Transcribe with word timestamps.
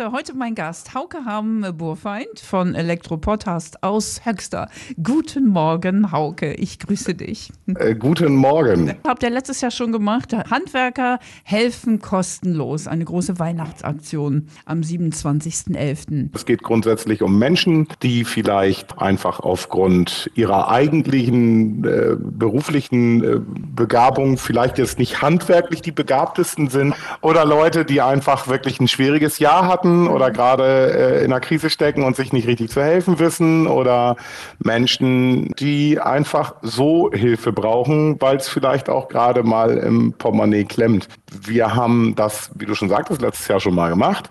Heute 0.00 0.32
mein 0.32 0.54
Gast, 0.54 0.94
Hauke 0.94 1.24
Ham 1.24 1.66
Burfeind 1.76 2.38
von 2.38 2.76
Elektropodcast 2.76 3.82
aus 3.82 4.20
Höxter. 4.24 4.68
Guten 5.02 5.48
Morgen, 5.48 6.12
Hauke, 6.12 6.52
ich 6.54 6.78
grüße 6.78 7.16
dich. 7.16 7.50
Äh, 7.66 7.96
guten 7.96 8.36
Morgen. 8.36 8.94
Habt 9.04 9.24
ihr 9.24 9.30
letztes 9.30 9.60
Jahr 9.60 9.72
schon 9.72 9.90
gemacht. 9.90 10.32
Handwerker 10.32 11.18
helfen 11.42 11.98
kostenlos. 11.98 12.86
Eine 12.86 13.06
große 13.06 13.40
Weihnachtsaktion 13.40 14.46
am 14.66 14.82
27.11. 14.82 16.28
Es 16.32 16.46
geht 16.46 16.62
grundsätzlich 16.62 17.20
um 17.20 17.36
Menschen, 17.36 17.88
die 18.04 18.24
vielleicht 18.24 19.00
einfach 19.00 19.40
aufgrund 19.40 20.30
ihrer 20.36 20.70
eigentlichen 20.70 21.84
äh, 21.84 22.16
beruflichen 22.16 23.24
äh, 23.24 23.40
Begabung 23.40 24.38
vielleicht 24.38 24.78
jetzt 24.78 25.00
nicht 25.00 25.22
handwerklich 25.22 25.82
die 25.82 25.90
begabtesten 25.90 26.68
sind 26.68 26.94
oder 27.20 27.44
Leute, 27.44 27.84
die 27.84 28.00
einfach 28.00 28.46
wirklich 28.46 28.78
ein 28.78 28.86
schwieriges 28.86 29.40
Jahr 29.40 29.66
hatten 29.66 29.87
hatten 29.88 30.08
oder 30.08 30.30
gerade 30.30 31.20
äh, 31.20 31.24
in 31.24 31.32
einer 31.32 31.40
Krise 31.40 31.70
stecken 31.70 32.04
und 32.04 32.16
sich 32.16 32.32
nicht 32.32 32.46
richtig 32.46 32.70
zu 32.70 32.82
helfen 32.82 33.18
wissen 33.18 33.66
oder 33.66 34.16
Menschen, 34.58 35.52
die 35.58 36.00
einfach 36.00 36.54
so 36.62 37.10
Hilfe 37.12 37.52
brauchen, 37.52 38.20
weil 38.20 38.36
es 38.36 38.48
vielleicht 38.48 38.88
auch 38.88 39.08
gerade 39.08 39.42
mal 39.42 39.76
im 39.78 40.12
Portemonnaie 40.12 40.64
klemmt. 40.64 41.08
Wir 41.30 41.74
haben 41.74 42.14
das, 42.14 42.50
wie 42.54 42.66
du 42.66 42.74
schon 42.74 42.88
sagtest, 42.88 43.22
letztes 43.22 43.48
Jahr 43.48 43.60
schon 43.60 43.74
mal 43.74 43.90
gemacht. 43.90 44.28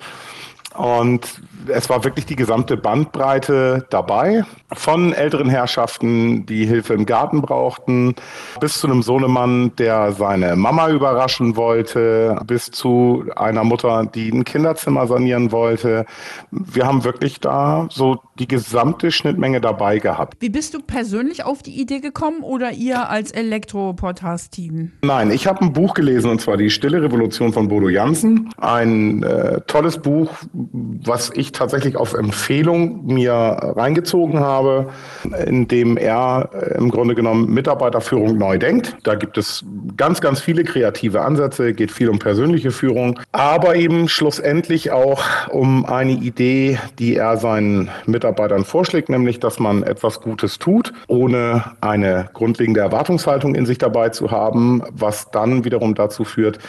Und 0.77 1.41
es 1.69 1.89
war 1.89 2.03
wirklich 2.03 2.25
die 2.25 2.35
gesamte 2.35 2.77
Bandbreite 2.77 3.85
dabei. 3.89 4.43
Von 4.73 5.13
älteren 5.13 5.49
Herrschaften, 5.49 6.45
die 6.45 6.65
Hilfe 6.65 6.93
im 6.93 7.05
Garten 7.05 7.41
brauchten, 7.41 8.15
bis 8.59 8.79
zu 8.79 8.87
einem 8.87 9.01
Sohnemann, 9.01 9.75
der 9.77 10.11
seine 10.11 10.55
Mama 10.55 10.89
überraschen 10.89 11.55
wollte, 11.55 12.39
bis 12.45 12.71
zu 12.71 13.25
einer 13.35 13.63
Mutter, 13.63 14.05
die 14.05 14.29
ein 14.29 14.43
Kinderzimmer 14.43 15.07
sanieren 15.07 15.51
wollte. 15.51 16.05
Wir 16.51 16.85
haben 16.85 17.03
wirklich 17.03 17.39
da 17.39 17.87
so 17.89 18.19
die 18.39 18.47
gesamte 18.47 19.11
Schnittmenge 19.11 19.61
dabei 19.61 19.99
gehabt. 19.99 20.35
Wie 20.39 20.49
bist 20.49 20.73
du 20.73 20.79
persönlich 20.79 21.43
auf 21.43 21.63
die 21.63 21.79
Idee 21.79 21.99
gekommen 21.99 22.41
oder 22.41 22.71
ihr 22.71 23.09
als 23.09 23.31
Elektro-Podcast-Team? 23.31 24.91
Nein, 25.01 25.31
ich 25.31 25.47
habe 25.47 25.61
ein 25.61 25.73
Buch 25.73 25.93
gelesen 25.93 26.29
und 26.29 26.41
zwar 26.41 26.57
Die 26.57 26.69
Stille 26.69 27.01
Revolution 27.01 27.53
von 27.53 27.67
Bodo 27.67 27.89
Jansen. 27.89 28.49
Ein 28.57 29.23
äh, 29.23 29.61
tolles 29.67 29.97
Buch, 29.97 30.29
was 30.71 31.31
ich 31.33 31.51
tatsächlich 31.51 31.95
auf 31.95 32.13
Empfehlung 32.13 33.05
mir 33.05 33.33
reingezogen 33.33 34.39
habe, 34.39 34.89
in 35.45 35.67
dem 35.67 35.97
er 35.97 36.49
äh, 36.53 36.77
im 36.77 36.89
Grunde 36.89 37.15
genommen 37.15 37.53
Mitarbeiterführung 37.53 38.37
neu 38.37 38.57
denkt. 38.57 38.95
Da 39.03 39.15
gibt 39.15 39.37
es 39.37 39.63
ganz, 39.95 40.21
ganz 40.21 40.39
viele 40.39 40.63
kreative 40.63 41.21
Ansätze, 41.21 41.73
geht 41.73 41.91
viel 41.91 42.09
um 42.09 42.19
persönliche 42.19 42.71
Führung, 42.71 43.19
aber 43.31 43.75
eben 43.75 44.07
schlussendlich 44.09 44.91
auch 44.91 45.23
um 45.49 45.85
eine 45.85 46.13
Idee, 46.13 46.79
die 46.99 47.15
er 47.15 47.37
seinen 47.37 47.89
Mitarbeitern 48.05 48.65
vorschlägt, 48.65 49.09
nämlich, 49.09 49.39
dass 49.39 49.59
man 49.59 49.83
etwas 49.83 50.21
Gutes 50.21 50.59
tut, 50.59 50.93
ohne 51.07 51.63
eine 51.81 52.29
grundlegende 52.33 52.81
Erwartungshaltung 52.81 53.55
in 53.55 53.65
sich 53.65 53.77
dabei 53.77 54.09
zu 54.09 54.31
haben, 54.31 54.83
was 54.91 55.31
dann 55.31 55.65
wiederum 55.65 55.95
dazu 55.95 56.23
führt, 56.23 56.59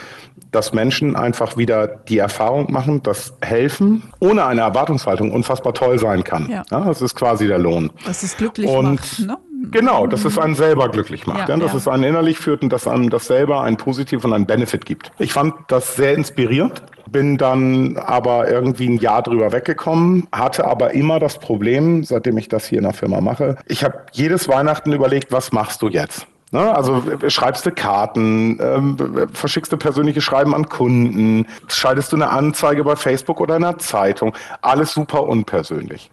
dass 0.50 0.72
Menschen 0.72 1.16
einfach 1.16 1.56
wieder 1.56 1.86
die 1.86 2.18
Erfahrung 2.18 2.70
machen, 2.72 3.02
dass 3.02 3.34
helfen 3.42 3.88
ohne 4.20 4.44
eine 4.44 4.62
Erwartungshaltung 4.62 5.33
unfassbar 5.33 5.75
toll 5.75 5.98
sein 5.98 6.25
kann. 6.25 6.48
Ja. 6.50 6.64
ja 6.70 6.81
das 6.84 7.03
ist 7.03 7.14
quasi 7.14 7.47
der 7.47 7.58
Lohn. 7.58 7.91
Das 8.05 8.22
ist 8.22 8.39
glücklich 8.39 8.69
und 8.69 8.95
macht, 8.95 9.20
ne? 9.20 9.39
Genau, 9.70 10.06
dass 10.06 10.25
es 10.25 10.39
einen 10.39 10.55
selber 10.55 10.89
glücklich 10.89 11.27
macht, 11.27 11.48
ja, 11.48 11.56
ja, 11.56 11.56
dass 11.56 11.75
es 11.75 11.89
einen 11.89 12.05
innerlich 12.05 12.39
führt 12.39 12.62
und 12.62 12.72
dass 12.72 12.86
einem 12.86 13.11
das 13.11 13.27
selber 13.27 13.62
ein 13.62 13.77
Positiv 13.77 14.25
und 14.25 14.33
ein 14.33 14.47
Benefit 14.47 14.86
gibt. 14.86 15.11
Ich 15.19 15.33
fand 15.33 15.55
das 15.67 15.97
sehr 15.97 16.14
inspirierend, 16.14 16.83
bin 17.11 17.39
dann 17.39 17.97
aber 17.97 18.48
irgendwie 18.48 18.89
ein 18.89 18.98
Jahr 18.98 19.22
drüber 19.22 19.53
weggekommen, 19.53 20.28
hatte 20.33 20.64
aber 20.64 20.92
immer 20.92 21.19
das 21.19 21.39
Problem, 21.39 22.05
seitdem 22.05 22.39
ich 22.39 22.48
das 22.48 22.67
hier 22.67 22.79
in 22.79 22.85
der 22.85 22.92
Firma 22.92 23.20
mache, 23.20 23.57
ich 23.67 23.85
habe 23.85 23.98
jedes 24.12 24.48
Weihnachten 24.48 24.92
überlegt, 24.92 25.33
was 25.33 25.52
machst 25.52 25.83
du 25.83 25.89
jetzt? 25.89 26.27
Ne? 26.51 26.75
Also 26.75 27.03
schreibst 27.29 27.67
du 27.67 27.70
Karten, 27.70 28.59
ähm, 28.61 29.29
verschickst 29.33 29.73
du 29.73 29.77
persönliche 29.77 30.20
Schreiben 30.20 30.55
an 30.55 30.69
Kunden, 30.69 31.47
schaltest 31.69 32.13
du 32.13 32.17
eine 32.17 32.31
Anzeige 32.31 32.85
bei 32.85 32.97
Facebook 32.97 33.41
oder 33.41 33.57
in 33.57 33.64
einer 33.64 33.79
Zeitung. 33.79 34.35
Alles 34.63 34.92
super 34.92 35.25
unpersönlich. 35.25 36.11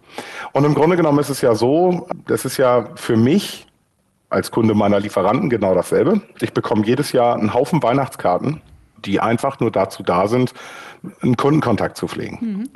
Und 0.52 0.64
im 0.64 0.74
Grunde 0.74 0.96
genommen 0.96 1.18
ist 1.18 1.30
es 1.30 1.40
ja 1.40 1.54
so, 1.54 2.06
das 2.26 2.44
ist 2.44 2.58
ja 2.58 2.86
für 2.96 3.16
mich 3.16 3.66
als 4.28 4.50
Kunde 4.50 4.74
meiner 4.74 5.00
Lieferanten 5.00 5.48
genau 5.48 5.74
dasselbe. 5.74 6.20
Ich 6.40 6.52
bekomme 6.52 6.84
jedes 6.84 7.12
Jahr 7.12 7.36
einen 7.36 7.54
Haufen 7.54 7.82
Weihnachtskarten, 7.82 8.60
die 9.04 9.20
einfach 9.20 9.60
nur 9.60 9.70
dazu 9.70 10.02
da 10.02 10.26
sind, 10.26 10.52
einen 11.22 11.36
Kundenkontakt 11.36 11.96
zu 11.96 12.08
pflegen. 12.08 12.38
Mhm. 12.40 12.70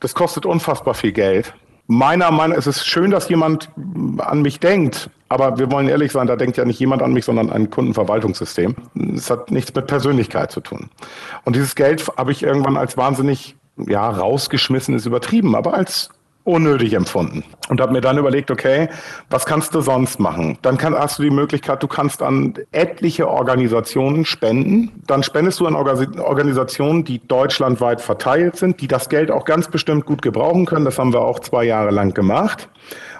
Das 0.00 0.14
kostet 0.14 0.46
unfassbar 0.46 0.94
viel 0.94 1.12
Geld 1.12 1.54
meiner 1.86 2.30
Meinung 2.30 2.50
nach 2.50 2.58
ist 2.58 2.66
es 2.66 2.86
schön, 2.86 3.10
dass 3.10 3.28
jemand 3.28 3.70
an 4.18 4.42
mich 4.42 4.60
denkt. 4.60 5.10
Aber 5.28 5.58
wir 5.58 5.70
wollen 5.70 5.88
ehrlich 5.88 6.12
sein, 6.12 6.26
da 6.26 6.36
denkt 6.36 6.58
ja 6.58 6.64
nicht 6.64 6.78
jemand 6.78 7.02
an 7.02 7.12
mich, 7.12 7.24
sondern 7.24 7.50
ein 7.50 7.70
Kundenverwaltungssystem. 7.70 8.74
Es 9.14 9.30
hat 9.30 9.50
nichts 9.50 9.74
mit 9.74 9.86
Persönlichkeit 9.86 10.50
zu 10.50 10.60
tun. 10.60 10.90
Und 11.44 11.56
dieses 11.56 11.74
Geld 11.74 12.06
habe 12.18 12.32
ich 12.32 12.42
irgendwann 12.42 12.76
als 12.76 12.98
wahnsinnig, 12.98 13.56
ja, 13.76 14.10
rausgeschmissen 14.10 14.94
ist 14.94 15.06
übertrieben, 15.06 15.56
aber 15.56 15.72
als 15.72 16.10
unnötig 16.44 16.92
empfunden 16.94 17.44
und 17.68 17.80
habe 17.80 17.92
mir 17.92 18.00
dann 18.00 18.18
überlegt, 18.18 18.50
okay, 18.50 18.88
was 19.30 19.46
kannst 19.46 19.74
du 19.74 19.80
sonst 19.80 20.18
machen? 20.18 20.58
Dann 20.62 20.76
kann, 20.76 20.94
hast 20.94 21.18
du 21.18 21.22
die 21.22 21.30
Möglichkeit, 21.30 21.82
du 21.82 21.86
kannst 21.86 22.22
an 22.22 22.54
etliche 22.72 23.28
Organisationen 23.28 24.24
spenden. 24.24 24.90
Dann 25.06 25.22
spendest 25.22 25.60
du 25.60 25.66
an 25.66 25.74
Organisationen, 25.74 27.04
die 27.04 27.20
deutschlandweit 27.26 28.00
verteilt 28.00 28.56
sind, 28.56 28.80
die 28.80 28.88
das 28.88 29.08
Geld 29.08 29.30
auch 29.30 29.44
ganz 29.44 29.68
bestimmt 29.68 30.04
gut 30.04 30.22
gebrauchen 30.22 30.66
können. 30.66 30.84
Das 30.84 30.98
haben 30.98 31.12
wir 31.12 31.20
auch 31.20 31.38
zwei 31.40 31.64
Jahre 31.64 31.90
lang 31.90 32.12
gemacht. 32.14 32.68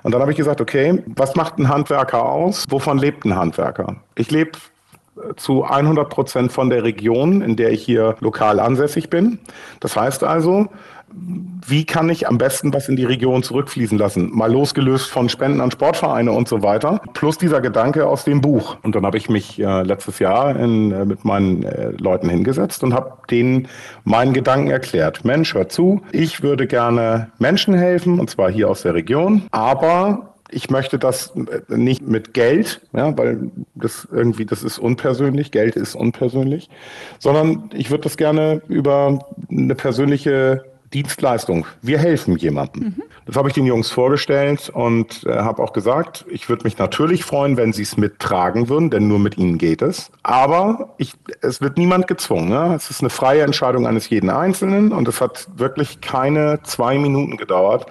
Und 0.03 0.13
dann 0.13 0.21
habe 0.21 0.33
ich 0.33 0.37
gesagt, 0.37 0.61
okay, 0.61 1.03
was 1.15 1.37
macht 1.37 1.59
ein 1.59 1.69
Handwerker 1.69 2.25
aus? 2.25 2.65
Wovon 2.69 2.99
lebt 2.99 3.25
ein 3.25 3.37
Handwerker? 3.37 3.97
Ich 4.17 4.31
lebe 4.31 4.53
zu 5.37 5.65
100 5.65 6.09
Prozent 6.09 6.53
von 6.53 6.71
der 6.71 6.85
Region, 6.85 7.43
in 7.43 7.57
der 7.57 7.73
ich 7.73 7.83
hier 7.83 8.17
lokal 8.21 8.61
ansässig 8.61 9.11
bin. 9.11 9.39
Das 9.81 9.97
heißt 9.97 10.25
also, 10.25 10.69
wie 11.67 11.85
kann 11.85 12.09
ich 12.09 12.27
am 12.27 12.39
besten 12.39 12.73
was 12.73 12.89
in 12.89 12.97
die 12.97 13.05
Region 13.05 13.43
zurückfließen 13.43 13.99
lassen? 13.99 14.31
Mal 14.33 14.51
losgelöst 14.51 15.11
von 15.11 15.29
Spenden 15.29 15.61
an 15.61 15.71
Sportvereine 15.71 16.33
und 16.33 16.49
so 16.49 16.63
weiter. 16.63 17.01
Plus 17.13 17.39
dieser 17.39 17.61
Gedanke 17.61 18.07
aus 18.07 18.25
dem 18.25 18.41
Buch. 18.41 18.77
Und 18.83 18.95
dann 18.95 19.05
habe 19.05 19.19
ich 19.19 19.29
mich 19.29 19.61
äh, 19.61 19.83
letztes 19.83 20.19
Jahr 20.19 20.57
in, 20.57 20.91
äh, 20.91 21.05
mit 21.05 21.25
meinen 21.25 21.63
äh, 21.65 21.91
Leuten 21.91 22.29
hingesetzt 22.29 22.83
und 22.83 22.95
habe 22.95 23.13
denen 23.31 23.69
meinen 24.05 24.33
Gedanken 24.33 24.71
erklärt. 24.71 25.25
Mensch, 25.25 25.55
hör 25.55 25.69
zu, 25.69 26.03
ich 26.13 26.43
würde 26.43 26.67
gerne 26.67 27.31
Menschen 27.39 27.75
helfen, 27.75 28.19
und 28.19 28.31
zwar 28.31 28.51
hier 28.51 28.69
aus 28.69 28.83
der 28.83 28.95
Region, 28.95 29.43
aber 29.51 30.32
ich 30.53 30.71
möchte 30.71 30.99
das 30.99 31.33
nicht 31.69 32.03
mit 32.03 32.35
Geld, 32.35 32.81
ja, 32.93 33.17
weil 33.17 33.51
das 33.75 34.07
irgendwie, 34.13 34.45
das 34.45 34.63
ist 34.63 34.79
unpersönlich, 34.79 35.51
Geld 35.51 35.77
ist 35.77 35.95
unpersönlich, 35.95 36.69
sondern 37.19 37.71
ich 37.75 37.91
würde 37.91 38.05
das 38.05 38.17
gerne 38.17 38.63
über 38.69 39.27
eine 39.51 39.75
persönliche 39.75 40.65
Dienstleistung. 40.93 41.67
Wir 41.81 41.99
helfen 41.99 42.37
jemandem. 42.37 42.83
Mhm. 42.83 43.03
Das 43.25 43.37
habe 43.37 43.49
ich 43.49 43.55
den 43.55 43.67
Jungs 43.67 43.91
vorgestellt 43.91 44.69
und 44.69 45.25
äh, 45.25 45.33
habe 45.39 45.63
auch 45.63 45.73
gesagt, 45.73 46.27
ich 46.29 46.49
würde 46.49 46.65
mich 46.65 46.77
natürlich 46.77 47.25
freuen, 47.25 47.57
wenn 47.57 47.73
sie 47.73 47.83
es 47.83 47.97
mittragen 47.97 48.69
würden, 48.69 48.91
denn 48.91 49.09
nur 49.09 49.19
mit 49.19 49.39
ihnen 49.39 49.59
geht 49.59 49.81
es. 49.81 50.11
Aber 50.23 50.95
ich, 50.99 51.15
es 51.41 51.61
wird 51.61 51.79
niemand 51.79 52.09
gezwungen. 52.09 52.49
Ne? 52.49 52.75
Es 52.75 52.91
ist 52.91 53.01
eine 53.01 53.11
freie 53.11 53.43
Entscheidung 53.43 53.87
eines 53.87 54.11
jeden 54.11 54.29
Einzelnen 54.29 54.93
und 54.93 55.09
es 55.09 55.21
hat 55.21 55.49
wirklich 55.57 56.01
keine 56.01 56.61
zwei 56.65 56.99
Minuten 56.99 57.37
gedauert, 57.37 57.87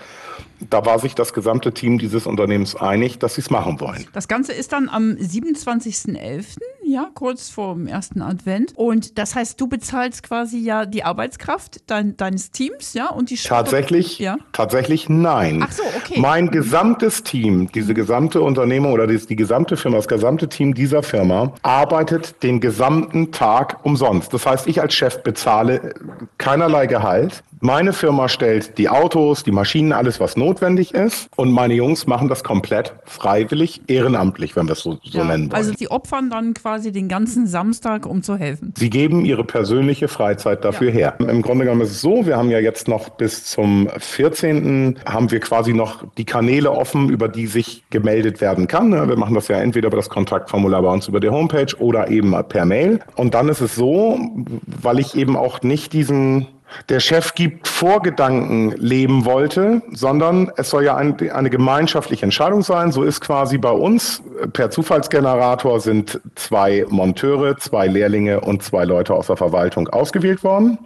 da 0.70 0.86
war 0.86 1.00
sich 1.00 1.16
das 1.16 1.34
gesamte 1.34 1.74
Team 1.74 1.98
dieses 1.98 2.26
Unternehmens 2.28 2.76
einig, 2.76 3.20
dass 3.20 3.36
sie 3.36 3.42
es 3.42 3.50
machen 3.50 3.80
wollen. 3.80 4.06
Das 4.14 4.28
Ganze 4.28 4.54
ist 4.54 4.74
dann 4.74 4.90
am 4.90 5.12
27.11., 5.12 6.58
ja, 6.84 7.10
kurz 7.14 7.50
vor 7.50 7.76
dem 7.76 7.88
ersten 7.88 8.22
Advent. 8.22 8.74
Und 8.76 9.18
das 9.18 9.36
heißt, 9.36 9.60
du 9.62 9.68
bezahlst 9.68 10.24
quasi 10.24 10.58
ja 10.58 10.86
die 10.86 11.04
Arbeitskraft 11.04 11.90
dein, 11.90 12.18
deines 12.18 12.52
Teams, 12.52 12.94
ja, 12.94 13.10
und 13.10 13.30
die 13.30 13.38
Tatsächlich, 13.38 14.20
ja? 14.20 14.38
tatsächlich 14.52 15.08
nein. 15.08 15.64
Ach 15.66 15.72
so, 15.72 15.84
okay. 15.96 16.20
Mein 16.20 16.52
gesamtes 16.52 17.24
Team, 17.24 17.72
diese 17.72 17.94
gesamte 17.94 18.42
Unternehmung 18.42 18.92
oder 18.92 19.08
die, 19.08 19.18
die 19.18 19.36
gesamte 19.38 19.78
Firma, 19.78 19.98
das 19.98 20.08
gesamte 20.08 20.50
Team 20.50 20.74
dieser 20.74 21.02
Firma 21.02 21.54
arbeitet 21.62 22.44
den 22.44 22.60
gesamten 22.60 23.32
Tag 23.32 23.86
umsonst. 23.86 24.34
Das 24.34 24.46
heißt, 24.46 24.68
ich 24.68 24.82
als 24.82 24.94
Chef 24.94 25.24
bezahle 25.24 25.94
keinerlei 26.38 26.88
Gehalt 26.88 27.44
Meine 27.64 27.94
Firma 27.94 28.28
stellt 28.28 28.80
die 28.80 28.90
Autos, 28.90 29.44
die 29.44 29.52
Maschinen, 29.52 29.94
alles, 29.94 30.20
was 30.20 30.36
notwendig 30.36 30.96
ist. 30.96 31.30
Und 31.36 31.52
meine 31.52 31.76
Jungs 31.76 32.08
machen 32.08 32.28
das 32.28 32.44
komplett 32.44 32.96
freiwillig, 33.06 33.82
ehrenamtlich, 33.86 34.56
wenn 34.56 34.66
wir 34.66 34.74
es 34.74 34.80
so, 34.80 34.98
so 35.04 35.20
ja, 35.20 35.26
nennen 35.26 35.52
wollen. 35.52 35.54
Also 35.54 35.72
sie 35.78 35.92
opfern 35.92 36.32
dann 36.32 36.56
quasi 36.56 36.92
den 36.92 37.08
ganzen 37.08 37.46
Samstag, 37.46 38.08
um 38.08 38.24
zu 38.24 38.36
helfen. 38.36 38.74
Sie 38.76 38.90
geben 38.90 39.26
ihre 39.26 39.44
persönliche 39.44 40.08
Freizeit 40.08 40.66
dafür 40.66 40.90
ja. 40.90 41.14
her. 41.20 41.30
Im 41.30 41.44
Grunde 41.44 41.66
genommen 41.66 41.82
ist 41.82 41.92
es 41.92 42.02
so, 42.02 42.26
wir 42.26 42.36
haben 42.36 42.50
ja 42.50 42.58
jetzt 42.58 42.88
noch 42.88 43.10
bis 43.10 43.46
zum 43.46 43.88
14. 43.96 44.98
haben 45.06 45.30
wir 45.30 45.40
quasi 45.40 45.74
noch 45.74 46.04
die 46.18 46.26
Kanäle 46.26 46.72
offen, 46.72 47.10
über 47.10 47.28
die 47.28 47.46
sich 47.46 47.84
gemeldet 47.92 48.42
werden 48.42 48.66
kann. 48.66 48.92
Wir 48.92 49.18
machen 49.18 49.36
das 49.36 49.50
ja 49.50 49.58
entweder 49.58 49.90
über 49.90 49.98
das 49.98 50.10
Kontaktformular 50.10 50.82
bei 50.82 50.90
uns 50.90 51.08
über 51.08 51.20
die 51.20 51.30
Homepage 51.30 51.76
oder 51.78 52.10
eben 52.10 52.36
per 52.50 52.66
Mail. 52.66 53.02
Und 53.16 53.36
dann 53.36 53.50
ist 53.50 53.62
es 53.62 53.76
so, 53.76 54.20
weil 54.66 54.98
ich 54.98 55.16
eben 55.16 55.38
auch 55.38 55.62
nicht 55.62 55.94
diesen 55.94 56.48
der 56.90 57.00
Chef 57.00 57.34
gibt 57.34 57.68
Vorgedanken 57.68 58.72
leben 58.78 59.26
wollte, 59.26 59.82
sondern 59.92 60.52
es 60.58 60.70
soll 60.70 60.86
ja 60.86 60.96
ein, 60.96 61.18
eine 61.32 61.50
gemeinschaftliche 61.50 62.24
Entscheidung 62.24 62.62
sein. 62.62 62.92
So 62.92 63.04
ist 63.04 63.22
quasi 63.22 63.58
bei 63.58 63.72
uns 63.72 64.22
per 64.54 64.70
Zufallsgenerator 64.70 65.80
sind 65.80 66.22
zwei 66.36 66.86
Monteure, 66.90 67.58
zwei 67.58 67.88
Lehrlinge 67.88 68.42
und 68.42 68.64
zwei 68.64 68.86
Leute 68.86 69.14
aus 69.14 69.28
der 69.28 69.38
Verwaltung 69.38 69.88
ausgewählt 69.90 70.44
worden, 70.44 70.78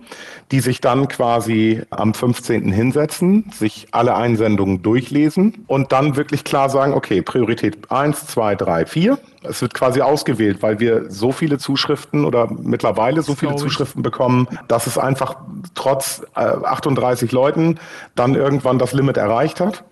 die 0.52 0.60
sich 0.60 0.82
dann 0.82 1.08
quasi 1.08 1.82
am 1.90 2.14
15. 2.14 2.72
hinsetzen, 2.72 3.52
sich 3.54 3.88
alle 3.92 4.16
Einsendungen 4.16 4.82
durchlesen 4.82 5.66
und 5.68 5.92
dann 5.92 6.16
wirklich 6.16 6.44
klar 6.44 6.70
sagen, 6.70 6.94
okay, 6.94 7.22
Priorität 7.22 7.92
eins, 7.92 8.28
zwei, 8.28 8.56
drei, 8.56 8.86
vier 8.86 9.18
es 9.50 9.62
wird 9.62 9.74
quasi 9.74 10.01
ausgewählt, 10.01 10.62
weil 10.62 10.80
wir 10.80 11.09
so 11.09 11.31
viele 11.31 11.57
Zuschriften 11.57 12.25
oder 12.25 12.50
mittlerweile 12.51 13.21
so 13.21 13.36
viele 13.36 13.56
Zuschriften 13.56 14.01
bekommen, 14.01 14.47
dass 14.68 14.88
es 14.88 14.97
einfach 14.97 15.38
trotz 15.74 16.21
äh, 16.36 16.39
38 16.39 17.31
Leuten 17.31 17.80
dann 18.15 18.36
irgendwann 18.36 18.80
das 18.80 18.94
Limit 18.94 19.18
erreicht 19.18 19.59
hat. 19.59 19.83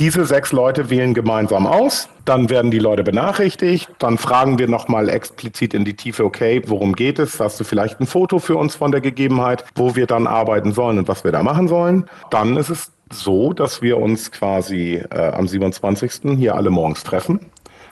Diese 0.00 0.24
sechs 0.24 0.50
Leute 0.50 0.90
wählen 0.90 1.14
gemeinsam 1.14 1.68
aus, 1.68 2.08
dann 2.24 2.50
werden 2.50 2.72
die 2.72 2.80
Leute 2.80 3.04
benachrichtigt, 3.04 3.88
dann 4.00 4.18
fragen 4.18 4.58
wir 4.58 4.66
nochmal 4.66 5.08
explizit 5.08 5.72
in 5.72 5.84
die 5.84 5.94
Tiefe, 5.94 6.24
okay, 6.24 6.62
worum 6.66 6.96
geht 6.96 7.20
es? 7.20 7.38
Hast 7.38 7.60
du 7.60 7.64
vielleicht 7.64 8.00
ein 8.00 8.06
Foto 8.08 8.40
für 8.40 8.56
uns 8.56 8.74
von 8.74 8.90
der 8.90 9.00
Gegebenheit, 9.00 9.64
wo 9.76 9.94
wir 9.94 10.08
dann 10.08 10.26
arbeiten 10.26 10.72
sollen 10.72 10.98
und 10.98 11.06
was 11.06 11.22
wir 11.22 11.30
da 11.30 11.44
machen 11.44 11.68
sollen? 11.68 12.06
Dann 12.30 12.56
ist 12.56 12.70
es 12.70 12.90
so, 13.12 13.52
dass 13.52 13.82
wir 13.82 13.98
uns 13.98 14.32
quasi 14.32 15.00
äh, 15.10 15.30
am 15.30 15.46
27. 15.46 16.36
hier 16.38 16.56
alle 16.56 16.70
morgens 16.70 17.04
treffen 17.04 17.38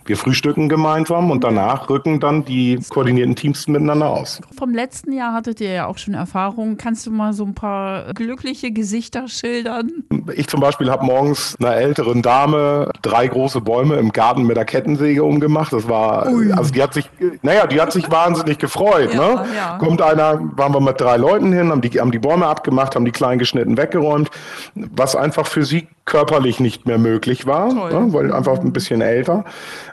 wir 0.04 0.16
frühstücken 0.16 0.68
gemeinsam 0.68 1.30
und 1.30 1.44
danach 1.44 1.88
rücken 1.88 2.20
dann 2.20 2.44
die 2.44 2.78
koordinierten 2.88 3.36
Teams 3.36 3.68
miteinander 3.68 4.10
aus. 4.10 4.40
Vom 4.56 4.74
letzten 4.74 5.12
Jahr 5.12 5.32
hattet 5.32 5.60
ihr 5.60 5.72
ja 5.72 5.86
auch 5.86 5.98
schon 5.98 6.14
Erfahrungen. 6.14 6.76
Kannst 6.76 7.06
du 7.06 7.10
mal 7.10 7.32
so 7.32 7.44
ein 7.44 7.54
paar 7.54 8.12
glückliche 8.14 8.72
Gesichter 8.72 9.28
schildern? 9.28 9.90
Ich 10.34 10.48
zum 10.48 10.60
Beispiel 10.60 10.90
habe 10.90 11.04
morgens 11.04 11.56
einer 11.60 11.74
älteren 11.76 12.22
Dame 12.22 12.90
drei 13.02 13.26
große 13.26 13.60
Bäume 13.60 13.96
im 13.96 14.12
Garten 14.12 14.44
mit 14.44 14.56
der 14.56 14.64
Kettensäge 14.64 15.22
umgemacht. 15.24 15.72
Das 15.72 15.88
war, 15.88 16.28
Ui. 16.28 16.52
also 16.52 16.72
die 16.72 16.82
hat 16.82 16.94
sich, 16.94 17.08
naja, 17.42 17.66
die 17.66 17.80
hat 17.80 17.92
sich 17.92 18.10
wahnsinnig 18.10 18.58
gefreut. 18.58 19.14
Ja, 19.14 19.20
ne? 19.20 19.44
ja. 19.56 19.78
Kommt 19.78 20.02
einer, 20.02 20.40
waren 20.56 20.74
wir 20.74 20.80
mit 20.80 21.00
drei 21.00 21.16
Leuten 21.16 21.52
hin, 21.52 21.70
haben 21.70 21.80
die, 21.80 22.00
haben 22.00 22.10
die 22.10 22.18
Bäume 22.18 22.46
abgemacht, 22.46 22.94
haben 22.94 23.04
die 23.04 23.12
klein 23.12 23.38
geschnitten 23.38 23.76
weggeräumt, 23.76 24.30
was 24.74 25.16
einfach 25.16 25.46
für 25.46 25.64
sie 25.64 25.88
körperlich 26.04 26.58
nicht 26.58 26.86
mehr 26.86 26.98
möglich 26.98 27.46
war, 27.46 27.72
ne, 27.72 28.12
weil 28.12 28.32
einfach 28.32 28.58
ein 28.58 28.72
bisschen 28.72 29.00
älter. 29.00 29.44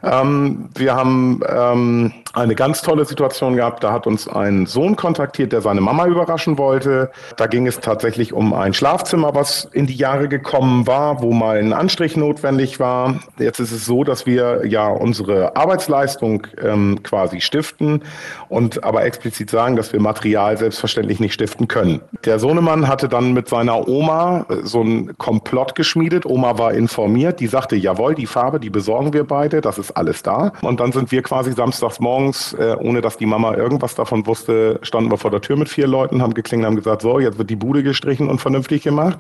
Ähm, 0.04 0.70
wir 0.76 0.96
haben 0.96 1.42
ähm, 1.48 2.14
eine 2.34 2.56
ganz 2.56 2.82
tolle 2.82 3.06
Situation 3.06 3.56
gehabt. 3.56 3.84
Da 3.84 3.92
hat 3.92 4.06
uns 4.06 4.28
ein 4.28 4.66
Sohn 4.68 4.96
kontaktiert, 4.96 5.52
der 5.52 5.62
seine 5.62 5.82
Mama 5.82 6.06
überraschen 6.06 6.58
wollte. 6.58 7.12
Da 7.38 7.48
ging 7.48 7.66
es 7.66 7.80
tatsächlich 7.80 8.34
um 8.34 8.54
ein 8.54 8.74
Schlafzimmer, 8.74 9.34
was 9.34 9.68
in 9.72 9.88
die 9.88 9.96
Jahre 9.96 10.28
gekommen 10.28 10.86
war, 10.86 11.22
wo 11.22 11.32
mal 11.32 11.58
ein 11.58 11.74
Anstrich 11.74 12.16
notwendig 12.16 12.80
war. 12.80 13.16
Jetzt 13.40 13.60
ist 13.60 13.72
es 13.72 13.86
so, 13.86 14.04
dass 14.04 14.26
wir 14.26 14.66
ja 14.68 14.88
unsere 14.88 15.56
Arbeitsleistung 15.56 16.46
ähm, 16.62 17.02
quasi 17.02 17.42
stiften 17.42 18.04
und 18.48 18.84
aber 18.84 19.04
explizit 19.06 19.50
sagen, 19.50 19.76
dass 19.76 19.92
wir 19.92 20.00
Material 20.00 20.58
selbstverständlich 20.58 21.20
nicht 21.20 21.34
stiften 21.34 21.68
können. 21.68 22.02
Der 22.26 22.38
Sohnemann 22.38 22.88
hatte 22.88 23.10
dann 23.10 23.34
mit 23.34 23.50
seiner 23.50 23.88
Oma 23.88 24.46
so 24.64 24.82
ein 24.82 25.18
Komplott 25.18 25.74
geschmiedet. 25.74 26.26
Oma 26.26 26.58
war 26.60 26.74
informiert. 26.74 27.40
Die 27.40 27.48
sagte, 27.48 27.76
jawohl, 27.76 28.14
die 28.14 28.28
Farbe, 28.28 28.60
die 28.60 28.70
besorgen 28.70 29.14
wir 29.14 29.24
beide. 29.24 29.62
Das 29.62 29.80
ist 29.80 29.92
alles 29.92 30.22
da. 30.22 30.52
Und 30.62 30.80
dann 30.80 30.92
sind 30.92 31.12
wir 31.12 31.24
quasi 31.24 31.54
samstags 31.54 32.00
morgens 32.00 32.19
morgens, 32.20 32.54
äh, 32.54 32.76
ohne 32.80 33.02
dass 33.02 33.18
die 33.18 33.26
Mama 33.26 33.56
irgendwas 33.56 33.96
davon 33.96 34.26
wusste, 34.28 34.80
standen 34.82 35.12
wir 35.12 35.18
vor 35.18 35.32
der 35.32 35.42
Tür 35.42 35.58
mit 35.58 35.70
vier 35.70 35.88
Leuten, 35.88 36.22
haben 36.22 36.34
geklingelt, 36.34 36.68
haben 36.68 36.76
gesagt, 36.76 37.02
so, 37.02 37.20
jetzt 37.20 37.38
wird 37.38 37.50
die 37.50 37.56
Bude 37.56 37.84
gestrichen 37.84 38.30
und 38.30 38.40
vernünftig 38.40 38.84
gemacht. 38.84 39.18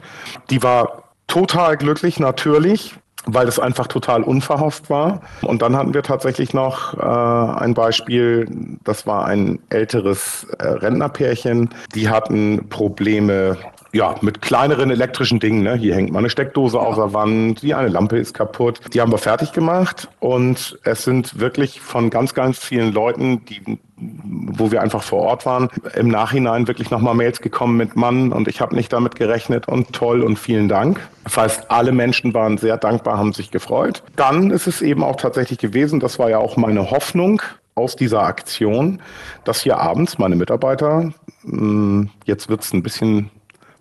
Die 0.50 0.62
war 0.62 1.04
total 1.28 1.78
glücklich, 1.78 2.20
natürlich 2.20 2.96
weil 3.26 3.50
es 3.50 3.60
einfach 3.60 3.88
total 3.88 4.24
unverhofft 4.24 4.90
war. 4.90 5.22
Und 5.42 5.62
dann 5.62 5.76
hatten 5.76 5.94
wir 5.94 6.04
tatsächlich 6.04 6.54
noch 6.54 6.94
äh, 6.94 7.04
ein 7.06 7.74
Beispiel, 7.74 8.48
das 8.86 9.06
war 9.06 9.26
ein 9.26 9.60
älteres 9.70 10.48
äh, 10.58 10.66
Rentnerpärchen, 10.66 11.70
die 11.94 12.08
hatten 12.08 12.70
Probleme 12.70 13.58
ja, 13.94 14.16
mit 14.22 14.42
kleineren 14.42 14.92
elektrischen 14.92 15.40
Dingen. 15.40 15.64
Ne? 15.64 15.76
Hier 15.76 15.96
hängt 15.96 16.12
mal 16.12 16.20
eine 16.20 16.30
Steckdose 16.30 16.78
ja. 16.78 16.84
aus 16.84 16.96
der 16.96 17.14
Wand, 17.14 17.62
die 17.62 17.74
eine 17.74 17.90
Lampe 17.90 18.18
ist 18.18 18.34
kaputt. 18.34 18.80
Die 18.94 19.02
haben 19.02 19.12
wir 19.12 19.18
fertig 19.18 19.52
gemacht 19.52 20.08
und 20.20 20.80
es 20.84 21.04
sind 21.04 21.40
wirklich 21.40 21.82
von 21.82 22.10
ganz, 22.10 22.34
ganz 22.34 22.60
vielen 22.60 22.94
Leuten, 22.94 23.46
die 23.46 23.80
wo 24.02 24.72
wir 24.72 24.82
einfach 24.82 25.04
vor 25.04 25.24
Ort 25.24 25.46
waren, 25.46 25.68
im 25.94 26.08
Nachhinein 26.08 26.70
wirklich 26.70 26.90
nochmal 26.90 27.16
Mails 27.16 27.42
gekommen 27.42 27.76
mit 27.76 27.98
Mann 27.98 28.32
und 28.32 28.48
ich 28.48 28.62
habe 28.62 28.74
nicht 28.74 28.94
damit 28.94 29.18
gerechnet 29.18 29.68
und 29.68 29.92
toll 29.92 30.22
und 30.22 30.40
vielen 30.40 30.70
Dank. 30.70 31.02
Das 31.26 31.36
heißt, 31.36 31.70
alle 31.70 31.92
Menschen 31.92 32.34
waren 32.34 32.58
sehr 32.58 32.78
dankbar, 32.78 33.18
haben 33.18 33.34
sich 33.34 33.52
gefreut. 33.52 34.04
Dann 34.16 34.52
ist 34.52 34.68
es 34.68 34.82
eben 34.82 35.04
auch 35.04 35.18
tatsächlich 35.18 35.60
gewesen, 35.60 36.00
das 36.00 36.18
war 36.18 36.30
ja 36.30 36.38
auch 36.38 36.56
meine 36.56 36.92
Hoffnung, 36.92 37.42
aus 37.80 37.96
dieser 37.96 38.24
Aktion, 38.24 39.02
dass 39.46 39.62
hier 39.64 39.78
abends 39.78 40.18
meine 40.18 40.36
Mitarbeiter, 40.36 41.14
hm, 41.44 42.10
jetzt 42.26 42.50
wird 42.50 42.62
es 42.62 42.74
ein 42.74 42.84
bisschen 42.84 43.32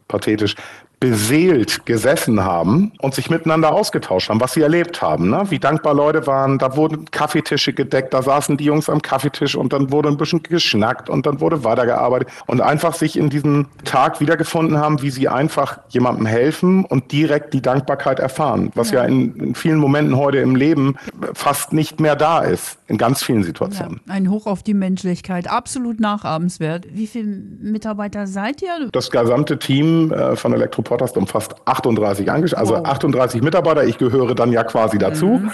pathetisch, 0.09 0.57
beseelt 1.01 1.87
gesessen 1.87 2.43
haben 2.45 2.93
und 2.99 3.15
sich 3.15 3.31
miteinander 3.31 3.73
ausgetauscht 3.73 4.31
haben, 4.31 4.41
was 4.41 4.55
sie 4.55 4.63
erlebt 4.63 5.01
haben, 5.01 5.31
ne? 5.31 5.45
wie 5.49 5.59
dankbar 5.59 5.95
Leute 5.95 6.27
waren. 6.27 6.59
Da 6.59 6.77
wurden 6.77 7.11
Kaffeetische 7.11 7.73
gedeckt, 7.73 8.13
da 8.15 8.23
saßen 8.23 8.57
die 8.57 8.65
Jungs 8.65 8.89
am 8.89 9.01
Kaffeetisch 9.01 9.55
und 9.55 9.73
dann 9.73 9.93
wurde 9.93 10.09
ein 10.09 10.17
bisschen 10.17 10.43
geschnackt 10.43 11.09
und 11.09 11.27
dann 11.27 11.41
wurde 11.41 11.63
weitergearbeitet 11.63 12.29
und 12.47 12.61
einfach 12.61 12.95
sich 12.95 13.17
in 13.17 13.31
diesem 13.31 13.67
Tag 13.85 14.21
wiedergefunden 14.21 14.79
haben, 14.79 15.01
wie 15.01 15.11
sie 15.11 15.29
einfach 15.29 15.79
jemandem 15.89 16.27
helfen 16.27 16.85
und 16.85 17.13
direkt 17.13 17.55
die 17.55 17.63
Dankbarkeit 17.63 18.19
erfahren, 18.19 18.73
was 18.75 18.91
ja, 18.91 19.03
ja 19.03 19.09
in, 19.09 19.37
in, 19.37 19.55
vielen 19.55 19.79
Momenten 19.79 20.17
heute 20.17 20.39
im 20.39 20.57
Leben 20.57 20.97
fast 21.35 21.73
nicht 21.73 22.01
mehr 22.01 22.17
da 22.17 22.41
ist, 22.41 22.79
in 22.89 22.99
ganz 22.99 23.23
vielen 23.23 23.45
Situationen. 23.45 24.01
Ja, 24.07 24.15
ein 24.15 24.31
Hoch 24.31 24.47
auf 24.47 24.65
die 24.65 24.75
Menschlichkeit, 24.75 25.49
absolut 25.49 26.01
nachahmenswert. 26.01 26.87
Wie 26.91 27.07
viele 27.07 27.27
Mitarbeiter 27.27 28.27
seid 28.27 28.63
ihr? 28.63 28.89
Das 28.91 29.11
gesamte 29.11 29.59
Team 29.59 30.13
äh, 30.13 30.35
von 30.35 30.53
Elektro 30.53 30.83
Podcast 30.89 31.17
umfasst 31.17 31.55
38 31.67 32.31
Angestellte, 32.31 32.61
also 32.61 32.75
wow. 32.75 32.85
38 32.87 33.43
Mitarbeiter. 33.43 33.85
Ich 33.85 33.99
gehöre 33.99 34.35
dann 34.35 34.53
ja 34.53 34.65
quasi 34.65 34.99
dazu. 34.99 35.27
Mhm. 35.27 35.51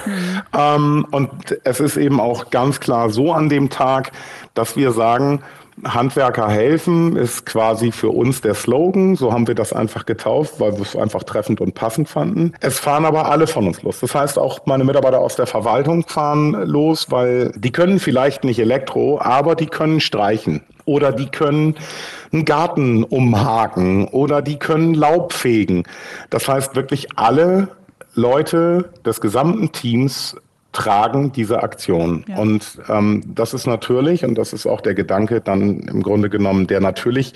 Ähm, 0.56 1.06
und 1.10 1.30
es 1.64 1.80
ist 1.80 1.96
eben 1.96 2.20
auch 2.20 2.50
ganz 2.50 2.80
klar 2.80 3.10
so 3.10 3.32
an 3.32 3.48
dem 3.48 3.68
Tag, 3.68 4.12
dass 4.54 4.76
wir 4.76 4.92
sagen, 4.92 5.42
Handwerker 5.82 6.48
helfen 6.48 7.16
ist 7.16 7.46
quasi 7.46 7.90
für 7.90 8.10
uns 8.10 8.40
der 8.40 8.54
Slogan. 8.54 9.16
So 9.16 9.32
haben 9.32 9.48
wir 9.48 9.54
das 9.54 9.72
einfach 9.72 10.06
getauft, 10.06 10.60
weil 10.60 10.74
wir 10.74 10.82
es 10.82 10.94
einfach 10.94 11.24
treffend 11.24 11.60
und 11.60 11.74
passend 11.74 12.08
fanden. 12.08 12.52
Es 12.60 12.78
fahren 12.78 13.04
aber 13.04 13.30
alle 13.30 13.46
von 13.46 13.66
uns 13.66 13.82
los. 13.82 14.00
Das 14.00 14.14
heißt, 14.14 14.38
auch 14.38 14.66
meine 14.66 14.84
Mitarbeiter 14.84 15.20
aus 15.20 15.36
der 15.36 15.46
Verwaltung 15.46 16.06
fahren 16.06 16.52
los, 16.52 17.10
weil 17.10 17.52
die 17.56 17.72
können 17.72 17.98
vielleicht 17.98 18.44
nicht 18.44 18.58
Elektro, 18.58 19.20
aber 19.20 19.54
die 19.56 19.66
können 19.66 20.00
streichen 20.00 20.62
oder 20.84 21.12
die 21.12 21.26
können 21.26 21.76
einen 22.32 22.44
Garten 22.44 23.04
umhaken 23.04 24.06
oder 24.08 24.42
die 24.42 24.58
können 24.58 24.94
Laub 24.94 25.32
fegen. 25.32 25.84
Das 26.30 26.48
heißt 26.48 26.76
wirklich 26.76 27.16
alle 27.16 27.68
Leute 28.14 28.90
des 29.04 29.20
gesamten 29.20 29.72
Teams 29.72 30.36
tragen 30.74 31.32
diese 31.32 31.62
Aktion. 31.62 32.24
Ja. 32.28 32.36
Und 32.36 32.78
ähm, 32.88 33.22
das 33.34 33.54
ist 33.54 33.66
natürlich, 33.66 34.24
und 34.24 34.34
das 34.34 34.52
ist 34.52 34.66
auch 34.66 34.80
der 34.80 34.94
Gedanke 34.94 35.40
dann 35.40 35.80
im 35.80 36.02
Grunde 36.02 36.28
genommen, 36.28 36.66
der 36.66 36.80
natürlich 36.80 37.32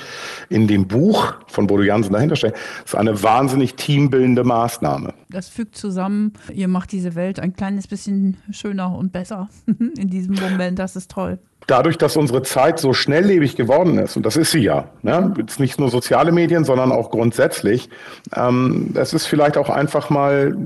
in 0.51 0.69
dem 0.69 0.87
Buch 0.87 1.35
von 1.47 1.67
Bodo 1.67 1.85
Jansen 1.85 2.13
dahinter 2.13 2.37
steht, 2.37 2.55
ist 2.85 2.95
eine 2.95 3.23
wahnsinnig 3.23 3.77
teambildende 3.77 4.45
Maßnahme. 4.45 5.15
Das 5.31 5.49
fügt 5.49 5.77
zusammen, 5.77 6.33
ihr 6.53 6.69
macht 6.69 6.93
diese 6.93 7.15
Welt 7.15 7.41
ein 7.41 7.55
kleines 7.55 7.87
bisschen 7.87 8.37
schöner 8.51 8.95
und 8.95 9.13
besser 9.13 9.49
in 9.67 10.11
diesem 10.11 10.35
Moment, 10.35 10.79
das 10.79 10.97
ist 10.97 11.11
toll. 11.11 11.39
dadurch, 11.69 11.99
dass 11.99 12.17
unsere 12.17 12.43
Zeit 12.43 12.79
so 12.81 12.93
schnelllebig 12.93 13.55
geworden 13.55 13.99
ist, 13.99 14.17
und 14.17 14.27
das 14.27 14.37
ist 14.37 14.51
sie 14.51 14.61
ja, 14.61 14.89
ne? 15.03 15.33
jetzt 15.39 15.61
nicht 15.61 15.79
nur 15.79 15.91
soziale 15.91 16.33
Medien, 16.33 16.65
sondern 16.65 16.91
auch 16.91 17.11
grundsätzlich, 17.11 17.89
ähm, 18.35 18.95
es 18.95 19.13
ist 19.13 19.27
vielleicht 19.27 19.57
auch 19.57 19.71
einfach 19.71 20.11
mal 20.11 20.57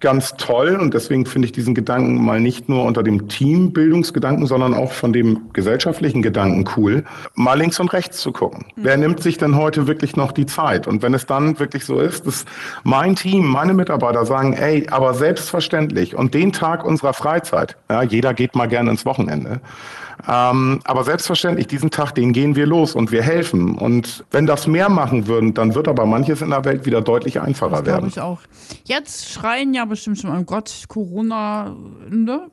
ganz 0.00 0.34
toll 0.36 0.76
und 0.76 0.94
deswegen 0.94 1.26
finde 1.26 1.46
ich 1.46 1.52
diesen 1.52 1.74
Gedanken 1.74 1.91
mal 1.98 2.40
nicht 2.40 2.68
nur 2.68 2.84
unter 2.84 3.02
dem 3.02 3.28
Teambildungsgedanken, 3.28 4.46
sondern 4.46 4.74
auch 4.74 4.92
von 4.92 5.12
dem 5.12 5.52
gesellschaftlichen 5.52 6.22
Gedanken 6.22 6.64
cool, 6.76 7.04
mal 7.34 7.58
links 7.58 7.80
und 7.80 7.92
rechts 7.92 8.18
zu 8.18 8.32
gucken. 8.32 8.66
Mhm. 8.76 8.84
Wer 8.84 8.96
nimmt 8.96 9.22
sich 9.22 9.38
denn 9.38 9.56
heute 9.56 9.86
wirklich 9.86 10.16
noch 10.16 10.32
die 10.32 10.46
Zeit? 10.46 10.86
Und 10.86 11.02
wenn 11.02 11.14
es 11.14 11.26
dann 11.26 11.58
wirklich 11.58 11.84
so 11.84 12.00
ist, 12.00 12.26
dass 12.26 12.44
mein 12.84 13.16
Team, 13.16 13.46
meine 13.46 13.74
Mitarbeiter 13.74 14.26
sagen, 14.26 14.52
ey, 14.52 14.86
aber 14.90 15.14
selbstverständlich 15.14 16.14
und 16.14 16.34
den 16.34 16.52
Tag 16.52 16.84
unserer 16.84 17.12
Freizeit, 17.12 17.76
ja, 17.90 18.02
jeder 18.02 18.34
geht 18.34 18.54
mal 18.54 18.66
gerne 18.66 18.90
ins 18.90 19.04
Wochenende, 19.04 19.60
ähm, 20.28 20.80
aber 20.84 21.04
selbstverständlich, 21.04 21.66
diesen 21.66 21.90
Tag, 21.90 22.12
den 22.12 22.32
gehen 22.32 22.54
wir 22.54 22.66
los 22.66 22.94
und 22.94 23.10
wir 23.10 23.22
helfen. 23.22 23.76
Und 23.76 24.24
wenn 24.30 24.46
das 24.46 24.66
mehr 24.66 24.88
machen 24.88 25.26
würden, 25.26 25.54
dann 25.54 25.74
wird 25.74 25.88
aber 25.88 26.06
manches 26.06 26.42
in 26.42 26.50
der 26.50 26.64
Welt 26.64 26.86
wieder 26.86 27.00
deutlich 27.00 27.40
einfacher 27.40 27.78
das 27.78 27.86
werden. 27.86 28.08
ich 28.08 28.20
auch. 28.20 28.40
Jetzt 28.84 29.30
schreien 29.30 29.74
ja 29.74 29.84
bestimmt 29.84 30.18
schon, 30.18 30.36
oh 30.36 30.44
Gott, 30.44 30.84
Corona, 30.88 31.74
ne? 32.08 32.50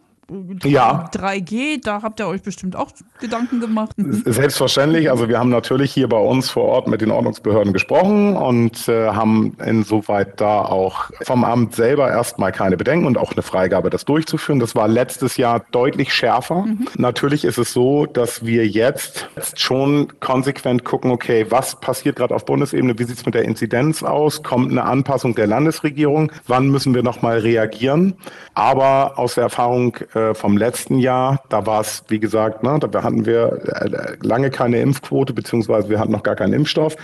Ja. 0.63 1.09
3G, 1.13 1.83
da 1.83 2.01
habt 2.01 2.19
ihr 2.19 2.27
euch 2.27 2.41
bestimmt 2.41 2.75
auch 2.75 2.91
Gedanken 3.19 3.59
gemacht. 3.59 3.91
Selbstverständlich. 3.97 5.09
Also 5.09 5.29
wir 5.29 5.39
haben 5.39 5.49
natürlich 5.49 5.91
hier 5.93 6.07
bei 6.07 6.17
uns 6.17 6.49
vor 6.49 6.65
Ort 6.65 6.87
mit 6.87 7.01
den 7.01 7.11
Ordnungsbehörden 7.11 7.73
gesprochen 7.73 8.35
und 8.35 8.87
äh, 8.87 9.09
haben 9.09 9.55
insoweit 9.65 10.39
da 10.39 10.61
auch 10.61 11.09
vom 11.21 11.43
Amt 11.43 11.75
selber 11.75 12.09
erstmal 12.09 12.51
keine 12.51 12.77
Bedenken 12.77 13.05
und 13.05 13.17
auch 13.17 13.31
eine 13.31 13.41
Freigabe, 13.41 13.89
das 13.89 14.05
durchzuführen. 14.05 14.59
Das 14.59 14.75
war 14.75 14.87
letztes 14.87 15.37
Jahr 15.37 15.65
deutlich 15.71 16.13
schärfer. 16.13 16.63
Mhm. 16.65 16.87
Natürlich 16.97 17.45
ist 17.45 17.57
es 17.57 17.73
so, 17.73 18.05
dass 18.05 18.45
wir 18.45 18.67
jetzt 18.67 19.27
schon 19.55 20.19
konsequent 20.19 20.85
gucken, 20.85 21.11
okay, 21.11 21.45
was 21.49 21.79
passiert 21.79 22.15
gerade 22.15 22.35
auf 22.35 22.45
Bundesebene, 22.45 22.97
wie 22.99 23.03
sieht 23.03 23.17
es 23.17 23.25
mit 23.25 23.35
der 23.35 23.45
Inzidenz 23.45 24.03
aus, 24.03 24.43
kommt 24.43 24.71
eine 24.71 24.83
Anpassung 24.83 25.35
der 25.35 25.47
Landesregierung, 25.47 26.31
wann 26.47 26.69
müssen 26.69 26.93
wir 26.93 27.03
nochmal 27.03 27.39
reagieren. 27.39 28.15
Aber 28.53 29.17
aus 29.17 29.35
der 29.35 29.43
Erfahrung 29.45 29.95
äh, 30.13 30.18
vom 30.33 30.57
letzten 30.57 30.99
Jahr, 30.99 31.43
da 31.49 31.65
war 31.65 31.81
es, 31.81 32.03
wie 32.07 32.19
gesagt, 32.19 32.63
ne, 32.63 32.79
da 32.79 33.03
hatten 33.03 33.25
wir 33.25 33.59
äh, 33.65 34.17
lange 34.21 34.49
keine 34.49 34.79
Impfquote, 34.79 35.33
beziehungsweise 35.33 35.89
wir 35.89 35.99
hatten 35.99 36.11
noch 36.11 36.23
gar 36.23 36.35
keinen 36.35 36.53
Impfstoff. 36.53 36.95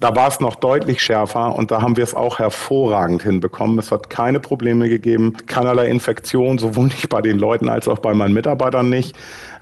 Da 0.00 0.16
war 0.16 0.26
es 0.26 0.40
noch 0.40 0.56
deutlich 0.56 1.00
schärfer 1.00 1.54
und 1.54 1.70
da 1.70 1.80
haben 1.80 1.96
wir 1.96 2.02
es 2.02 2.14
auch 2.14 2.40
hervorragend 2.40 3.22
hinbekommen. 3.22 3.78
Es 3.78 3.92
hat 3.92 4.10
keine 4.10 4.40
Probleme 4.40 4.88
gegeben, 4.88 5.36
keinerlei 5.46 5.88
Infektion, 5.88 6.58
sowohl 6.58 6.86
nicht 6.86 7.08
bei 7.08 7.20
den 7.20 7.38
Leuten 7.38 7.68
als 7.68 7.86
auch 7.86 8.00
bei 8.00 8.12
meinen 8.12 8.34
Mitarbeitern 8.34 8.88
nicht. 8.90 9.14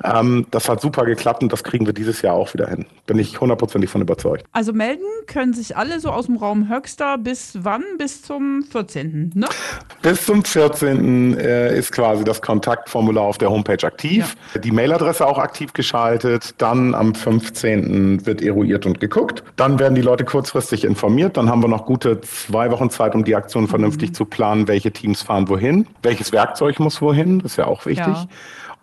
Ähm, 0.02 0.46
das 0.50 0.68
hat 0.68 0.80
super 0.80 1.04
geklappt 1.04 1.42
und 1.42 1.52
das 1.52 1.62
kriegen 1.62 1.86
wir 1.86 1.92
dieses 1.92 2.22
Jahr 2.22 2.34
auch 2.34 2.54
wieder 2.54 2.68
hin. 2.68 2.86
Bin 3.06 3.18
ich 3.18 3.40
hundertprozentig 3.40 3.90
von 3.90 4.00
überzeugt. 4.00 4.44
Also 4.52 4.72
melden 4.72 5.04
können 5.26 5.52
sich 5.52 5.76
alle 5.76 6.00
so 6.00 6.10
aus 6.10 6.26
dem 6.26 6.36
Raum 6.36 6.70
Höxter 6.70 7.18
bis 7.18 7.58
wann? 7.60 7.84
Bis 7.98 8.22
zum 8.22 8.62
14. 8.62 9.32
Ne? 9.34 9.46
Bis 10.02 10.24
zum 10.24 10.44
14. 10.44 11.38
Äh, 11.38 11.78
ist 11.78 11.92
quasi 11.92 12.24
das 12.24 12.40
Kontaktformular 13.00 13.24
auf 13.24 13.38
der 13.38 13.50
Homepage 13.50 13.86
aktiv. 13.86 14.36
Ja. 14.54 14.60
Die 14.60 14.70
Mailadresse 14.70 15.26
auch 15.26 15.38
aktiv 15.38 15.72
geschaltet. 15.72 16.54
Dann 16.58 16.94
am 16.94 17.14
15. 17.14 18.26
wird 18.26 18.42
eruiert 18.42 18.86
und 18.86 19.00
geguckt. 19.00 19.42
Dann 19.56 19.78
werden 19.78 19.94
die 19.94 20.02
Leute 20.02 20.24
kurzfristig 20.24 20.84
informiert. 20.84 21.36
Dann 21.36 21.48
haben 21.48 21.62
wir 21.62 21.68
noch 21.68 21.86
gute 21.86 22.20
zwei 22.20 22.70
Wochen 22.70 22.90
Zeit, 22.90 23.14
um 23.14 23.24
die 23.24 23.34
Aktion 23.34 23.68
vernünftig 23.68 24.10
mhm. 24.10 24.14
zu 24.14 24.24
planen, 24.24 24.68
welche 24.68 24.92
Teams 24.92 25.22
fahren 25.22 25.48
wohin, 25.48 25.86
welches 26.02 26.32
Werkzeug 26.32 26.78
muss 26.78 27.00
wohin. 27.00 27.40
Das 27.40 27.52
ist 27.52 27.56
ja 27.56 27.66
auch 27.66 27.86
wichtig. 27.86 28.06
Ja. 28.06 28.28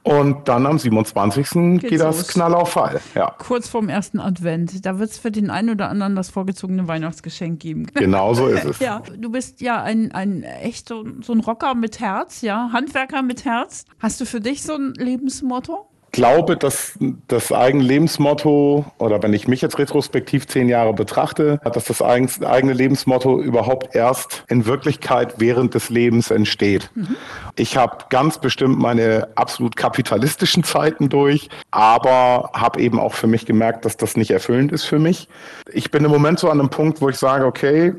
Und 0.07 0.47
dann 0.47 0.65
am 0.65 0.79
27. 0.79 1.79
Geht's 1.79 1.89
geht 1.89 1.99
das 1.99 2.17
los. 2.17 2.27
Knall 2.29 2.53
auf 2.53 2.69
Fall. 2.69 3.01
Ja. 3.15 3.35
Kurz 3.37 3.67
vorm 3.67 3.89
ersten 3.89 4.19
Advent. 4.19 4.85
Da 4.85 4.99
wird 4.99 5.09
es 5.09 5.17
für 5.17 5.31
den 5.31 5.49
einen 5.49 5.69
oder 5.69 5.89
anderen 5.89 6.15
das 6.15 6.29
vorgezogene 6.29 6.87
Weihnachtsgeschenk 6.87 7.59
geben. 7.59 7.87
Genau 8.07 8.33
so 8.33 8.47
ist 8.47 8.63
es. 8.63 8.79
ja, 8.79 9.01
du 9.17 9.31
bist 9.31 9.59
ja 9.59 9.81
ein, 9.81 10.11
ein 10.13 10.43
echt 10.43 10.87
so, 10.87 11.03
so 11.21 11.33
ein 11.33 11.39
Rocker 11.41 11.75
mit 11.75 11.99
Herz, 11.99 12.41
ja, 12.41 12.69
Handwerker 12.71 13.21
mit 13.21 13.43
Herz. 13.43 13.85
Hast 13.99 14.21
du 14.21 14.25
für 14.25 14.39
dich 14.39 14.63
so 14.63 14.75
ein 14.75 14.93
Lebensmotto? 14.93 15.89
Glaube, 16.11 16.57
dass 16.57 16.97
das 17.27 17.51
eigene 17.51 17.83
Lebensmotto, 17.83 18.85
oder 18.97 19.21
wenn 19.21 19.33
ich 19.33 19.47
mich 19.47 19.61
jetzt 19.61 19.77
retrospektiv 19.77 20.47
zehn 20.47 20.69
Jahre 20.69 20.93
betrachte, 20.93 21.59
dass 21.63 21.85
das 21.85 22.01
eigene 22.01 22.73
Lebensmotto 22.73 23.41
überhaupt 23.41 23.93
erst 23.95 24.43
in 24.47 24.65
Wirklichkeit 24.65 25.35
während 25.37 25.75
des 25.75 25.89
Lebens 25.89 26.31
entsteht. 26.31 26.89
Mhm. 26.95 27.17
Ich 27.55 27.77
habe 27.77 28.05
ganz 28.09 28.39
bestimmt 28.39 28.79
meine 28.79 29.27
absolut 29.35 29.75
kapitalistischen 29.75 30.63
Zeiten 30.63 31.09
durch, 31.09 31.49
aber 31.71 32.51
habe 32.53 32.79
eben 32.81 32.99
auch 32.99 33.13
für 33.13 33.27
mich 33.27 33.45
gemerkt, 33.45 33.85
dass 33.85 33.97
das 33.97 34.15
nicht 34.15 34.31
erfüllend 34.31 34.71
ist 34.71 34.85
für 34.85 34.99
mich. 34.99 35.27
Ich 35.73 35.91
bin 35.91 36.05
im 36.05 36.11
Moment 36.11 36.39
so 36.39 36.49
an 36.49 36.59
einem 36.59 36.69
Punkt, 36.69 37.01
wo 37.01 37.09
ich 37.09 37.17
sage, 37.17 37.45
okay, 37.45 37.93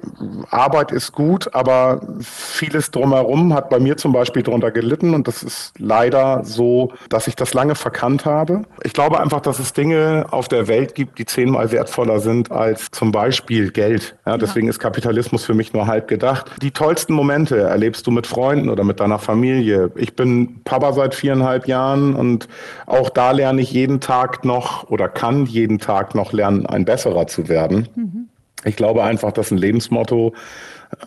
Arbeit 0.51 0.93
ist 0.93 1.13
gut, 1.13 1.55
aber 1.55 2.01
vieles 2.21 2.91
drumherum 2.91 3.55
hat 3.55 3.71
bei 3.71 3.79
mir 3.79 3.97
zum 3.97 4.13
Beispiel 4.13 4.43
darunter 4.43 4.71
gelitten 4.71 5.15
und 5.15 5.29
das 5.29 5.43
ist 5.43 5.75
leider 5.79 6.45
so, 6.45 6.93
dass 7.11 7.29
ich 7.29 7.37
das 7.37 7.55
lange 7.55 7.75
verkannt 7.75 7.98
erkannt 7.99 8.25
habe. 8.25 8.63
Ich 8.85 8.93
glaube 8.93 9.19
einfach, 9.19 9.41
dass 9.41 9.59
es 9.59 9.73
Dinge 9.73 10.27
auf 10.31 10.47
der 10.47 10.69
Welt 10.69 10.95
gibt, 10.95 11.19
die 11.19 11.27
zehnmal 11.27 11.73
wertvoller 11.73 12.21
sind 12.21 12.53
als 12.53 12.93
zum 12.93 13.11
Beispiel 13.11 13.73
Geld. 13.73 14.17
Ja, 14.25 14.39
deswegen 14.39 14.69
ja. 14.69 14.71
ist 14.71 14.79
Kapitalismus 14.79 15.45
für 15.45 15.55
mich 15.55 15.73
nur 15.73 15.89
halb 15.89 16.07
gedacht. 16.07 16.49
Die 16.63 16.71
tollsten 16.71 17.13
Momente 17.13 17.59
erlebst 17.59 18.07
du 18.07 18.13
mit 18.13 18.29
Freunden 18.29 18.69
oder 18.69 18.85
mit 18.85 19.01
deiner 19.01 19.19
Familie. 19.19 19.91
Ich 19.97 20.15
bin 20.15 20.63
Papa 20.63 20.93
seit 20.93 21.17
viereinhalb 21.17 21.67
Jahren 21.67 22.15
und 22.15 22.49
auch 22.87 23.11
da 23.11 23.33
lerne 23.33 23.63
ich 23.63 23.73
jeden 23.73 24.01
Tag 24.01 24.45
noch 24.45 24.89
oder 24.89 25.09
kann 25.09 25.47
jeden 25.47 25.81
Tag 25.81 26.15
noch 26.15 26.33
lernen, 26.33 26.67
ein 26.67 26.85
besserer 26.85 27.27
zu 27.27 27.49
werden. 27.49 27.89
Mhm. 27.97 28.29
Ich 28.65 28.77
glaube 28.77 29.03
einfach, 29.03 29.33
dass 29.33 29.51
ein 29.51 29.59
Lebensmotto 29.59 30.35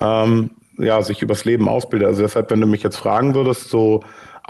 ähm, 0.01 0.51
ja, 0.77 1.01
sich 1.01 1.21
übers 1.21 1.45
Leben 1.45 1.69
ausbildet. 1.69 2.09
Also 2.09 2.23
deshalb, 2.23 2.51
wenn 2.51 2.59
du 2.59 2.67
mich 2.67 2.83
jetzt 2.83 2.97
fragen 2.97 3.33
würdest, 3.33 3.69
so 3.69 4.01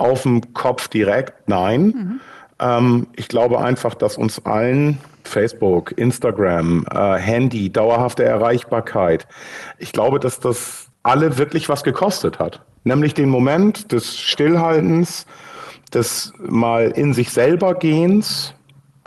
auf 0.01 0.23
dem 0.23 0.53
Kopf 0.53 0.87
direkt, 0.87 1.47
nein. 1.47 1.81
Mhm. 1.83 2.19
Ähm, 2.59 3.07
ich 3.15 3.27
glaube 3.27 3.59
einfach, 3.59 3.93
dass 3.93 4.17
uns 4.17 4.45
allen 4.45 4.99
Facebook, 5.23 5.97
Instagram, 5.97 6.85
äh, 6.91 7.15
Handy, 7.15 7.71
dauerhafte 7.71 8.23
Erreichbarkeit, 8.23 9.27
ich 9.77 9.91
glaube, 9.93 10.19
dass 10.19 10.39
das 10.39 10.87
alle 11.03 11.37
wirklich 11.37 11.69
was 11.69 11.83
gekostet 11.83 12.39
hat. 12.39 12.61
Nämlich 12.83 13.13
den 13.13 13.29
Moment 13.29 13.91
des 13.91 14.17
Stillhaltens, 14.17 15.25
des 15.93 16.33
mal 16.39 16.91
in 16.91 17.13
sich 17.13 17.31
selber 17.31 17.75
Gehens, 17.75 18.53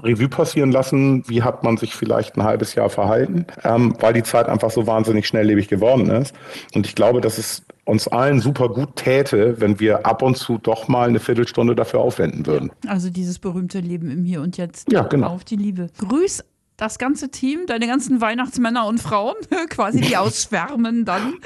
Revue 0.02 0.28
passieren 0.28 0.70
lassen, 0.70 1.24
wie 1.28 1.42
hat 1.42 1.64
man 1.64 1.76
sich 1.76 1.94
vielleicht 1.94 2.36
ein 2.36 2.42
halbes 2.44 2.74
Jahr 2.74 2.90
verhalten, 2.90 3.46
ähm, 3.64 3.96
weil 4.00 4.12
die 4.12 4.22
Zeit 4.22 4.48
einfach 4.48 4.70
so 4.70 4.86
wahnsinnig 4.86 5.26
schnelllebig 5.26 5.68
geworden 5.68 6.10
ist. 6.10 6.34
Und 6.74 6.86
ich 6.86 6.94
glaube, 6.94 7.20
dass 7.20 7.38
es 7.38 7.62
uns 7.84 8.08
allen 8.08 8.40
super 8.40 8.68
gut 8.68 8.96
täte, 8.96 9.60
wenn 9.60 9.80
wir 9.80 10.06
ab 10.06 10.22
und 10.22 10.36
zu 10.36 10.58
doch 10.58 10.88
mal 10.88 11.08
eine 11.08 11.20
Viertelstunde 11.20 11.74
dafür 11.74 12.00
aufwenden 12.00 12.46
würden. 12.46 12.70
Also 12.86 13.10
dieses 13.10 13.38
berühmte 13.38 13.80
Leben 13.80 14.10
im 14.10 14.24
Hier 14.24 14.40
und 14.40 14.56
Jetzt. 14.56 14.90
Ja, 14.90 15.02
genau. 15.02 15.28
Auf 15.28 15.44
die 15.44 15.56
Liebe. 15.56 15.88
Grüß 15.98 16.44
das 16.76 16.98
ganze 16.98 17.30
Team, 17.30 17.66
deine 17.66 17.86
ganzen 17.86 18.20
Weihnachtsmänner 18.20 18.86
und 18.86 19.00
Frauen, 19.00 19.36
quasi 19.70 20.00
die 20.00 20.16
ausschwärmen 20.16 21.04
dann. 21.04 21.34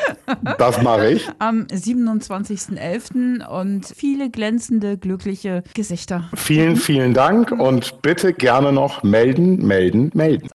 Das 0.58 0.82
mache 0.82 1.12
ich. 1.12 1.28
Am 1.38 1.62
27.11. 1.64 3.46
und 3.46 3.86
viele 3.86 4.30
glänzende, 4.30 4.98
glückliche 4.98 5.62
Gesichter. 5.74 6.28
Vielen, 6.34 6.76
vielen 6.76 7.14
Dank 7.14 7.50
und 7.50 8.02
bitte 8.02 8.32
gerne 8.32 8.72
noch 8.72 9.02
melden, 9.02 9.66
melden, 9.66 10.10
melden. 10.14 10.48